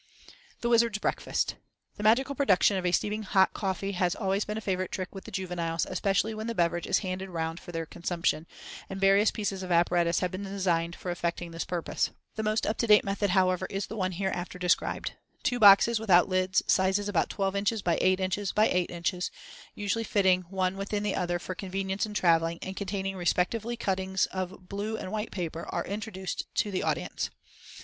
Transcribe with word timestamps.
The 0.61 0.69
Wizard's 0.69 0.97
Breakfast.—The 0.97 2.01
magical 2.01 2.33
production 2.33 2.75
of 2.75 2.95
steaming 2.95 3.21
hot 3.21 3.53
coffee 3.53 3.91
has 3.91 4.15
always 4.15 4.45
been 4.45 4.57
a 4.57 4.67
favorite 4.67 4.91
trick 4.91 5.13
with 5.13 5.25
the 5.25 5.31
juveniles, 5.31 5.85
especially 5.87 6.33
when 6.33 6.47
the 6.47 6.55
beverage 6.55 6.87
is 6.87 6.97
handed 7.05 7.29
round 7.29 7.59
for 7.59 7.71
their 7.71 7.85
consumption, 7.85 8.47
and 8.89 8.99
various 8.99 9.29
pieces 9.29 9.61
of 9.61 9.71
apparatus 9.71 10.21
have 10.21 10.31
been 10.31 10.41
designed 10.43 10.95
for 10.95 11.11
effecting 11.11 11.51
this 11.51 11.65
purpose. 11.65 12.09
The 12.33 12.41
most 12.41 12.65
up 12.65 12.79
to 12.79 12.87
date 12.87 13.03
method, 13.03 13.29
however, 13.29 13.67
is 13.69 13.85
the 13.85 13.95
one 13.95 14.13
hereafter 14.13 14.57
described: 14.57 15.11
Two 15.43 15.59
boxes, 15.59 15.99
without 15.99 16.27
lids, 16.27 16.63
sizes 16.65 17.07
about 17.07 17.29
12 17.29 17.55
in. 17.57 17.65
by 17.83 17.99
8 18.01 18.19
in. 18.19 18.45
by 18.55 18.69
8 18.69 18.89
in., 18.89 19.21
usually 19.75 20.03
fitting 20.03 20.41
one 20.49 20.77
within 20.77 21.03
the 21.03 21.13
other 21.13 21.37
for 21.37 21.53
convenience 21.53 22.07
in 22.07 22.15
traveling, 22.15 22.57
and 22.63 22.75
containing 22.75 23.15
respectively 23.17 23.77
cuttings 23.77 24.25
of 24.31 24.67
blue 24.67 24.97
and 24.97 25.11
white 25.11 25.29
paper, 25.29 25.63
are 25.69 25.85
introduced 25.85 26.47
to 26.55 26.71
the 26.71 26.81
audience. 26.81 27.29